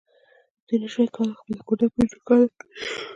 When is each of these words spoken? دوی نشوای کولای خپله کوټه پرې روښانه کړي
دوی 0.65 0.77
نشوای 0.83 1.13
کولای 1.15 1.37
خپله 1.39 1.61
کوټه 1.67 1.87
پرې 1.93 2.05
روښانه 2.13 2.25
کړي 2.57 2.65